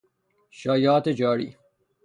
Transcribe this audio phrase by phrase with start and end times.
[0.49, 1.55] شایعات جاری